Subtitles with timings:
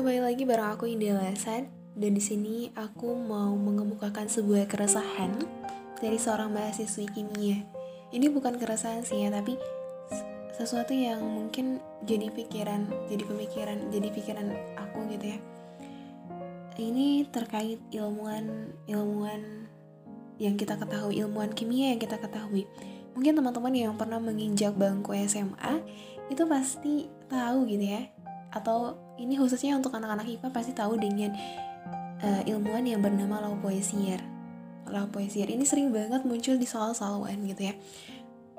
[0.00, 5.28] kembali lagi bareng aku Indah Lasan dan di sini aku mau mengemukakan sebuah keresahan
[6.00, 7.68] dari seorang mahasiswi kimia.
[8.08, 9.60] Ini bukan keresahan sih ya, tapi
[10.56, 14.46] sesuatu yang mungkin jadi pikiran, jadi pemikiran, jadi pikiran
[14.80, 15.38] aku gitu ya.
[16.80, 19.68] Ini terkait ilmuwan ilmuwan
[20.40, 22.64] yang kita ketahui, ilmuwan kimia yang kita ketahui.
[23.12, 25.84] Mungkin teman-teman yang pernah menginjak bangku SMA
[26.32, 28.08] itu pasti tahu gitu ya
[28.50, 31.34] atau ini khususnya untuk anak-anak IPA pasti tahu dengan
[32.22, 34.20] uh, ilmuwan yang bernama Lavoisier.
[34.90, 37.74] Lavoisier ini sering banget muncul di soal-soal UN gitu ya.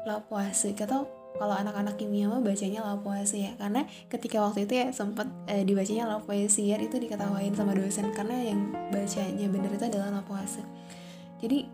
[0.08, 1.06] Lavoisier atau
[1.36, 6.08] kalau anak-anak kimia mah bacanya Lavoisier ya karena ketika waktu itu ya sempat uh, dibacanya
[6.08, 10.68] Lavoisier itu diketawain sama dosen karena yang bacanya benar itu adalah Lavoisier.
[11.44, 11.68] Jadi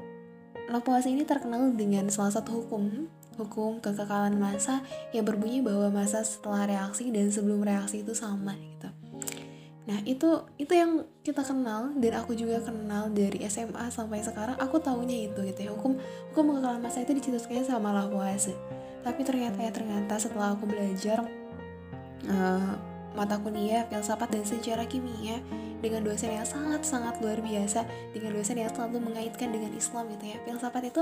[0.67, 3.07] Lavoisier ini terkenal dengan salah satu hukum
[3.37, 4.81] hukum kekekalan masa
[5.13, 8.89] yang berbunyi bahwa masa setelah reaksi dan sebelum reaksi itu sama gitu.
[9.87, 14.83] Nah itu itu yang kita kenal dan aku juga kenal dari SMA sampai sekarang aku
[14.83, 15.95] tahunya itu gitu ya hukum
[16.33, 18.57] hukum kekekalan masa itu dicetuskan sama Lavoisier.
[19.05, 21.23] Tapi ternyata ya ternyata setelah aku belajar
[22.27, 22.75] uh,
[23.15, 25.39] mata kuliah filsafat dan sejarah kimia
[25.79, 30.37] dengan dosen yang sangat-sangat luar biasa dengan dosen yang selalu mengaitkan dengan Islam gitu ya.
[30.43, 31.01] Filsafat itu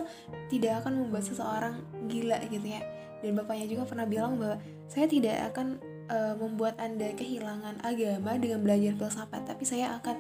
[0.52, 1.82] tidak akan membuat seseorang
[2.12, 2.82] gila gitu ya.
[3.24, 8.62] Dan bapaknya juga pernah bilang bahwa saya tidak akan uh, membuat anda kehilangan agama dengan
[8.62, 10.16] belajar filsafat tapi saya akan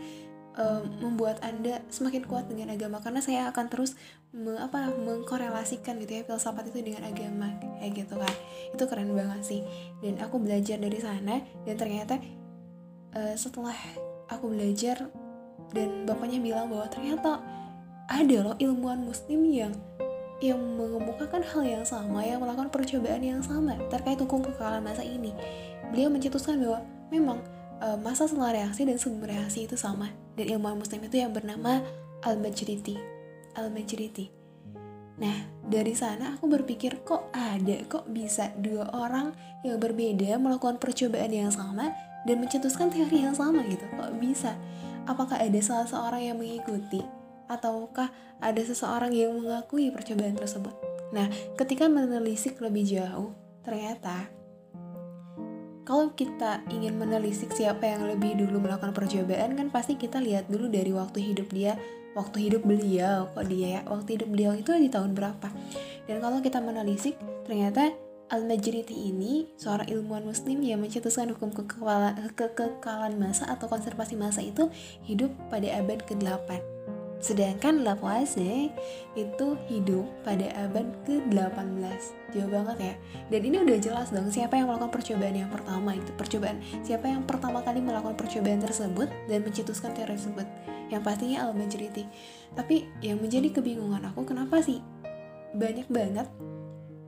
[0.57, 2.99] uh, membuat anda semakin kuat dengan agama.
[2.99, 3.95] Karena saya akan terus
[4.31, 7.55] me, apa mengkorelasikan gitu ya filsafat itu dengan agama.
[7.79, 8.35] Kayak gitu kan.
[8.73, 9.61] Itu keren banget sih.
[10.03, 12.19] Dan aku belajar dari sana dan ternyata
[13.15, 13.75] uh, setelah
[14.31, 15.07] aku belajar
[15.71, 17.41] dan bapaknya bilang bahwa ternyata
[18.05, 19.73] ada loh ilmuwan muslim yang
[20.43, 25.31] yang mengemukakan hal yang sama yang melakukan percobaan yang sama terkait hukum kekalahan masa ini.
[25.89, 27.39] Beliau mencetuskan bahwa memang
[27.79, 30.11] e, masa setelah reaksi dan sebelum reaksi itu sama.
[30.35, 31.81] Dan ilmuwan muslim itu yang bernama
[32.23, 32.99] al-majriti.
[33.55, 34.45] Al-majriti.
[35.15, 37.77] Nah dari sana aku berpikir kok ada?
[37.87, 39.31] Kok bisa dua orang
[39.63, 41.95] yang berbeda melakukan percobaan yang sama
[42.27, 43.85] dan mencetuskan teori yang sama gitu?
[43.95, 44.53] Kok bisa?
[45.07, 46.99] Apakah ada salah seorang yang mengikuti?
[47.45, 48.09] Ataukah
[48.41, 50.73] ada seseorang yang mengakui percobaan tersebut?
[51.15, 53.31] Nah ketika menelisik lebih jauh
[53.63, 54.27] ternyata
[55.85, 60.67] kalau kita ingin menelisik siapa yang lebih dulu melakukan percobaan kan pasti kita lihat dulu
[60.67, 61.77] dari waktu hidup dia
[62.17, 65.47] waktu hidup beliau kok dia ya waktu hidup beliau itu di tahun berapa
[66.09, 67.15] dan kalau kita menelisik
[67.45, 67.93] ternyata
[68.25, 74.65] Al-Majriti ini seorang ilmuwan muslim yang mencetuskan hukum kekekalan, kekekalan masa atau konservasi masa itu
[75.05, 76.74] hidup pada abad ke-8.
[77.23, 78.69] Sedangkan Lavoisier
[79.17, 81.99] itu hidup pada abad ke-18.
[82.35, 82.93] Jauh banget ya.
[83.31, 86.11] Dan ini udah jelas dong siapa yang melakukan percobaan yang pertama itu.
[86.13, 90.47] Percobaan siapa yang pertama kali melakukan percobaan tersebut dan mencetuskan teori tersebut.
[90.93, 92.03] Yang pastinya Al-Majriti.
[92.53, 94.83] Tapi yang menjadi kebingungan aku kenapa sih
[95.55, 96.27] banyak banget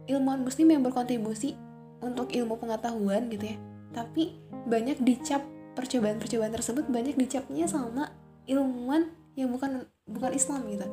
[0.07, 1.59] ilmuwan muslim yang berkontribusi
[2.00, 3.57] untuk ilmu pengetahuan gitu ya
[3.91, 5.44] tapi banyak dicap
[5.75, 8.13] percobaan-percobaan tersebut banyak dicapnya sama
[8.47, 10.88] ilmuwan yang bukan bukan Islam gitu.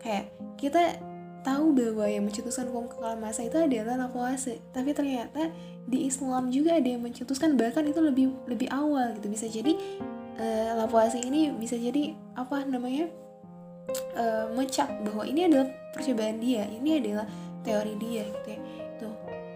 [0.00, 1.00] Kayak kita
[1.40, 5.48] tahu bahwa yang mencetuskan hukum kekal masa itu adalah Lavoisier tapi ternyata
[5.88, 9.32] di Islam juga ada yang mencetuskan bahkan itu lebih lebih awal gitu.
[9.32, 9.72] Bisa jadi
[10.36, 13.08] uh, ini bisa jadi apa namanya
[14.14, 15.66] uh, mencap bahwa ini adalah
[15.96, 17.26] percobaan dia ini adalah
[17.64, 18.60] teori dia gitu ya.
[19.00, 19.12] Tuh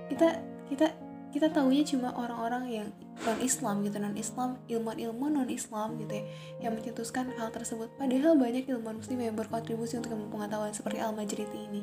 [0.08, 0.28] kita
[0.72, 0.86] kita
[1.34, 2.88] kita tahunya cuma orang-orang yang
[3.26, 6.24] non Islam gitu non Islam ilmuwan ilmu non Islam gitu ya
[6.62, 7.90] yang mencetuskan hal tersebut.
[7.98, 11.82] Padahal banyak ilmuwan muslim yang berkontribusi untuk pengetahuan seperti Al Majriti ini.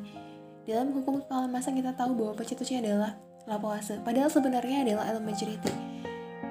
[0.64, 3.12] Dalam hukum kekalahan masa kita tahu bahwa pencetusnya adalah
[3.46, 5.72] Lavoisier padahal sebenarnya adalah Al Majriti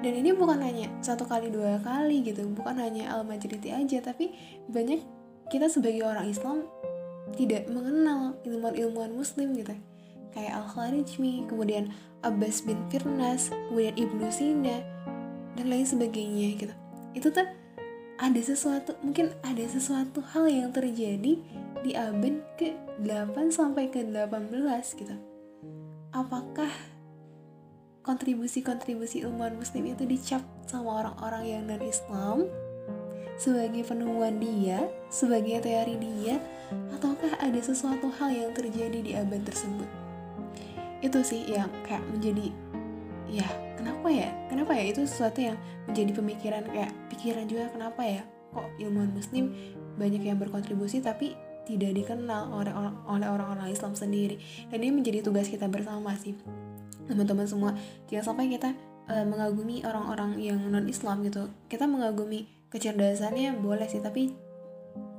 [0.02, 4.36] dan ini bukan hanya satu kali dua kali gitu bukan hanya Al Majriti aja tapi
[4.68, 5.00] banyak
[5.48, 6.68] kita sebagai orang Islam
[7.32, 9.72] tidak mengenal ilmuwan-ilmuwan muslim gitu
[10.32, 11.92] kayak Al-Kharijmi, kemudian
[12.24, 14.80] Abbas bin Firnas, kemudian Ibnu Sina
[15.56, 16.74] dan lain sebagainya gitu.
[17.12, 17.44] Itu tuh
[18.16, 21.42] ada sesuatu, mungkin ada sesuatu hal yang terjadi
[21.82, 25.16] di abad ke-8 sampai ke-18 gitu.
[26.14, 26.70] Apakah
[28.06, 32.46] kontribusi-kontribusi ilmuwan muslim itu dicap sama orang-orang yang non-Islam
[33.40, 36.38] sebagai penemuan dia, sebagai teori dia,
[36.94, 39.88] ataukah ada sesuatu hal yang terjadi di abad tersebut
[41.02, 42.54] itu sih yang kayak menjadi
[43.26, 43.48] ya
[43.82, 44.28] kenapa ya?
[44.46, 44.84] Kenapa ya?
[44.90, 45.58] Itu sesuatu yang
[45.90, 48.22] menjadi pemikiran kayak pikiran juga kenapa ya?
[48.54, 49.54] Kok ilmuwan muslim
[49.98, 52.74] banyak yang berkontribusi tapi tidak dikenal oleh
[53.06, 54.38] oleh orang-orang Islam sendiri?
[54.70, 56.38] Dan ini menjadi tugas kita bersama sih.
[57.06, 57.74] Teman-teman semua
[58.10, 58.70] jangan sampai kita
[59.10, 61.50] uh, mengagumi orang-orang yang non Islam gitu.
[61.66, 64.34] Kita mengagumi kecerdasannya boleh sih tapi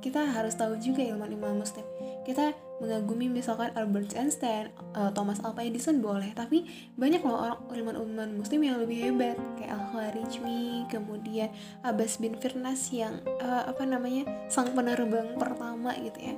[0.04, 1.84] kita harus tahu juga ilmu-ilmu muslim.
[2.28, 8.32] Kita mengagumi misalkan Albert Einstein, uh, Thomas Alva Edison boleh, tapi banyak loh orang ilmuwan
[8.36, 11.52] muslim yang lebih hebat kayak Al Khwarizmi, kemudian
[11.84, 16.34] Abbas bin Firnas yang uh, apa namanya sang penerbang pertama gitu ya,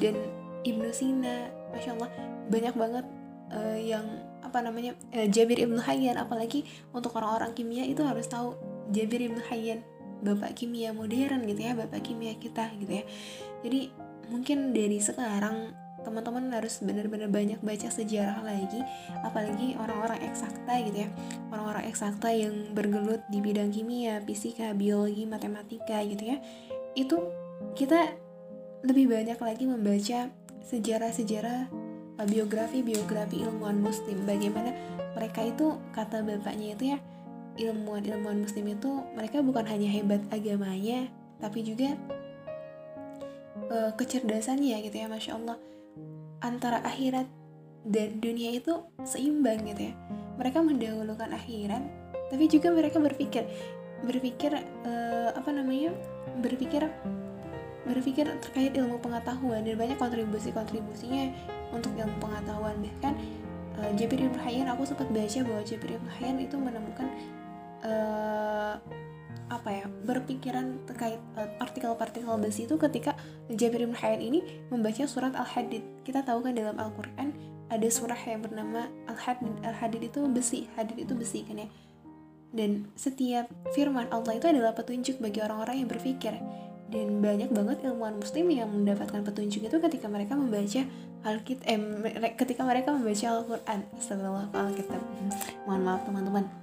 [0.00, 0.14] dan
[0.62, 2.10] Ibnu Sina, masya Allah
[2.48, 3.04] banyak banget
[3.50, 4.04] uh, yang
[4.44, 8.54] apa namanya uh, Jabir Ibnu Hayyan, apalagi untuk orang-orang kimia itu harus tahu
[8.92, 9.80] Jabir Ibnu Hayyan
[10.22, 13.04] bapak kimia modern gitu ya bapak kimia kita gitu ya.
[13.66, 13.90] Jadi
[14.30, 18.82] mungkin dari sekarang teman-teman harus benar-benar banyak baca sejarah lagi
[19.22, 21.08] apalagi orang-orang eksakta gitu ya.
[21.50, 26.38] Orang-orang eksakta yang bergelut di bidang kimia fisika biologi matematika gitu ya.
[26.98, 27.30] Itu
[27.78, 28.18] kita
[28.82, 30.30] lebih banyak lagi membaca
[30.66, 31.70] sejarah-sejarah
[32.22, 34.26] biografi-biografi ilmuwan muslim.
[34.26, 34.74] Bagaimana
[35.14, 36.98] mereka itu kata bapaknya itu ya
[37.60, 41.08] ilmuwan-ilmuwan muslim itu mereka bukan hanya hebat agamanya
[41.42, 41.98] tapi juga
[43.68, 45.58] uh, kecerdasannya gitu ya masya Allah.
[46.42, 47.26] Antara akhirat
[47.82, 49.94] dan dunia itu seimbang gitu ya.
[50.38, 51.82] Mereka mendahulukan akhirat
[52.32, 53.44] tapi juga mereka berpikir
[54.02, 54.56] berpikir
[54.88, 55.92] uh, apa namanya
[56.40, 56.88] berpikir
[57.82, 61.34] berpikir terkait ilmu pengetahuan dan banyak kontribusi-kontribusinya
[61.74, 62.78] untuk ilmu pengetahuan.
[62.78, 63.12] Bahkan
[63.82, 67.10] uh, Jabir Ibn Hayyan aku sempat baca bahwa Jabir Ibn Hayyan itu menemukan
[67.82, 68.74] uh,
[69.52, 73.12] apa ya berpikiran terkait uh, partikel-partikel besi itu ketika
[73.52, 74.40] Jabir bin Hayyan ini
[74.72, 75.84] membaca surat Al-Hadid.
[76.06, 77.36] Kita tahu kan dalam Al-Qur'an
[77.68, 79.52] ada surah yang bernama Al-Hadid.
[79.60, 81.68] Al-Hadid itu besi, hadid itu besi kan ya.
[82.52, 86.36] Dan setiap firman Allah itu adalah petunjuk bagi orang-orang yang berpikir.
[86.92, 90.84] Dan banyak banget ilmuwan muslim yang mendapatkan petunjuk itu ketika mereka membaca
[91.24, 93.80] Alkitab eh, ketika mereka membaca Al-Qur'an.
[93.96, 95.00] Astagfirullah Alkitab.
[95.64, 96.61] Mohon maaf teman-teman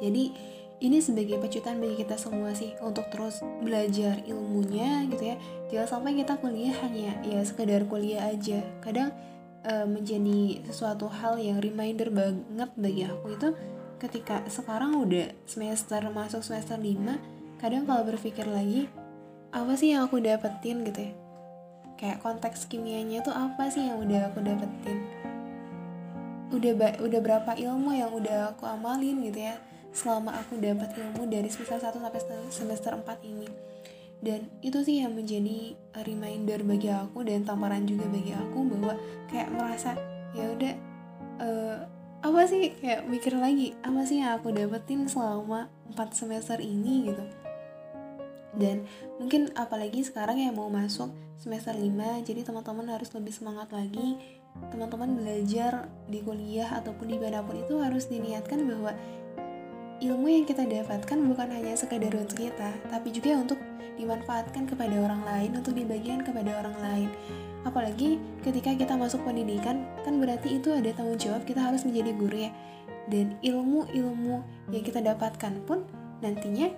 [0.00, 0.32] jadi
[0.76, 5.36] ini sebagai pecutan bagi kita semua sih untuk terus belajar ilmunya gitu ya.
[5.72, 8.60] Jangan sampai kita kuliah hanya ya sekedar kuliah aja.
[8.84, 9.16] Kadang
[9.64, 13.48] e, menjadi sesuatu hal yang reminder banget bagi aku itu
[13.96, 18.92] ketika sekarang udah semester masuk semester 5 kadang kalau berpikir lagi
[19.56, 21.12] apa sih yang aku dapetin gitu ya?
[21.96, 24.98] Kayak konteks kimianya tuh apa sih yang udah aku dapetin?
[26.52, 29.56] Udah udah berapa ilmu yang udah aku amalin gitu ya
[29.96, 32.20] selama aku dapat ilmu dari semester 1 sampai
[32.52, 33.48] semester 4 ini.
[34.20, 38.94] Dan itu sih yang menjadi reminder bagi aku dan tamparan juga bagi aku bahwa
[39.28, 39.96] kayak merasa
[40.36, 40.74] ya udah
[41.40, 41.78] uh,
[42.24, 47.24] apa sih kayak mikir lagi apa sih yang aku dapetin selama 4 semester ini gitu.
[48.56, 48.88] Dan
[49.20, 54.16] mungkin apalagi sekarang yang mau masuk semester 5 jadi teman-teman harus lebih semangat lagi.
[54.72, 58.96] Teman-teman belajar di kuliah ataupun di pun itu harus diniatkan bahwa
[60.00, 63.58] ilmu yang kita dapatkan bukan hanya sekadar untuk kita, tapi juga untuk
[63.96, 67.08] dimanfaatkan kepada orang lain, untuk dibagikan kepada orang lain.
[67.64, 72.36] Apalagi ketika kita masuk pendidikan, kan berarti itu ada tanggung jawab kita harus menjadi guru
[72.46, 72.52] ya.
[73.08, 75.82] Dan ilmu-ilmu yang kita dapatkan pun
[76.20, 76.70] nantinya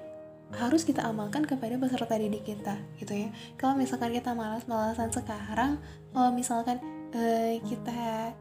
[0.57, 3.29] harus kita amalkan kepada peserta didik kita gitu ya.
[3.61, 5.77] Kalau misalkan kita malas-malasan sekarang,
[6.15, 6.81] kalau misalkan
[7.13, 8.33] uh, kita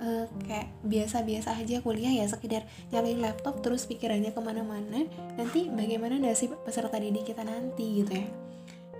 [0.00, 5.06] uh, kayak biasa-biasa aja kuliah ya sekedar nyalain laptop terus pikirannya ke mana-mana.
[5.36, 8.26] Nanti bagaimana nasib peserta didik kita nanti gitu ya.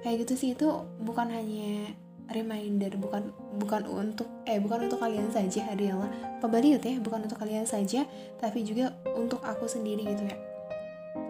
[0.04, 0.68] Kayak gitu sih itu
[1.02, 1.92] bukan hanya
[2.26, 6.10] reminder bukan bukan untuk eh bukan untuk kalian saja adalah
[6.42, 8.02] pembaliut ya bukan untuk kalian saja
[8.42, 10.36] tapi juga untuk aku sendiri gitu ya.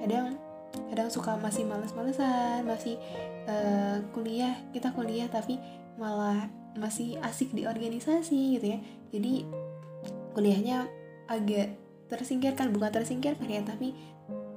[0.04, 0.40] Kadang
[0.92, 3.00] kadang suka masih males-malesan masih
[3.48, 5.60] uh, kuliah kita kuliah tapi
[5.96, 8.78] malah masih asik di organisasi gitu ya.
[9.12, 9.44] Jadi
[10.36, 10.86] kuliahnya
[11.26, 11.74] agak
[12.06, 13.90] tersingkirkan bukan tersingkirkan ya tapi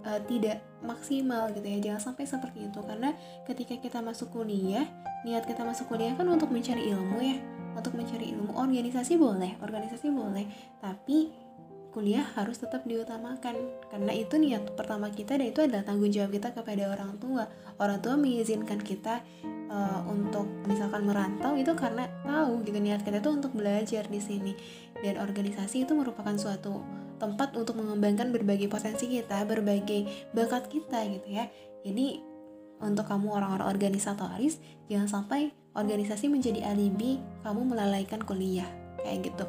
[0.05, 1.79] uh, tidak maksimal gitu ya.
[1.79, 3.15] Jangan sampai seperti itu karena
[3.47, 4.85] ketika kita masuk kuliah
[5.27, 7.37] niat kita masuk kuliah kan untuk mencari ilmu ya.
[7.73, 10.45] Untuk mencari ilmu organisasi boleh organisasi boleh.
[10.83, 11.48] Tapi
[11.89, 13.55] kuliah harus tetap diutamakan.
[13.89, 17.49] Karena itu niat pertama kita dan itu adalah tanggung jawab kita kepada orang tua.
[17.81, 19.21] Orang tua mengizinkan kita
[19.69, 24.53] uh, untuk misalkan merantau itu karena tahu gitu niat kita itu untuk belajar di sini.
[25.01, 26.81] Dan organisasi itu merupakan suatu
[27.19, 31.51] tempat untuk mengembangkan berbagai potensi kita berbagai bakat kita gitu ya.
[31.83, 32.23] Jadi
[32.79, 38.67] untuk kamu orang-orang organisatoris jangan sampai organisasi menjadi alibi kamu melalaikan kuliah.
[38.99, 39.45] Kayak gitu.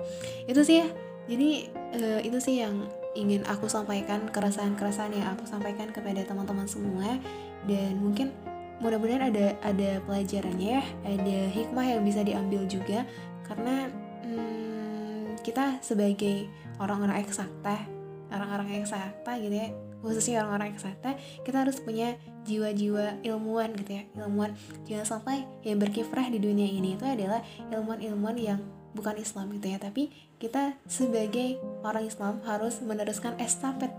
[0.47, 5.95] Itu sih ya jadi uh, itu sih yang ingin aku sampaikan keresahan-keresahan yang aku sampaikan
[5.95, 7.23] kepada teman-teman semua.
[7.71, 8.35] Dan mungkin
[8.83, 13.07] mudah-mudahan ada ada pelajarannya ya ada hikmah yang bisa diambil juga.
[13.47, 13.87] Karena
[14.27, 16.51] hmm, kita sebagai
[16.83, 17.87] orang-orang eksakta
[18.31, 19.69] orang-orang eksakta gitu ya
[20.01, 22.15] khususnya orang-orang eksakta kita harus punya
[22.47, 24.55] jiwa-jiwa ilmuwan gitu ya ilmuwan
[24.87, 26.97] jangan sampai yang berkiprah di dunia ini.
[26.97, 28.63] Itu adalah ilmuwan-ilmuwan yang
[28.97, 33.93] bukan Islam gitu ya tapi kita sebagai orang Islam harus meneruskan estafet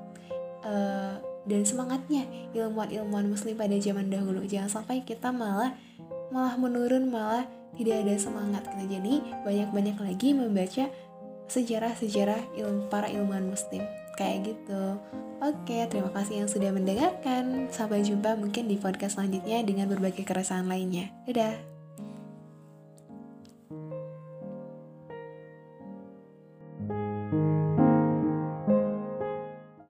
[0.65, 5.73] uh, dan semangatnya ilmuwan-ilmuwan muslim pada zaman dahulu jangan sampai kita malah
[6.29, 7.45] malah menurun malah
[7.75, 9.13] tidak ada semangat gitu jadi
[9.47, 10.85] banyak-banyak lagi membaca
[11.51, 13.83] sejarah-sejarah ilmu para ilmuwan muslim
[14.15, 14.99] kayak gitu
[15.41, 17.65] Oke, terima kasih yang sudah mendengarkan.
[17.73, 21.09] Sampai jumpa mungkin di podcast selanjutnya dengan berbagai keresahan lainnya.
[21.25, 21.70] Dadah!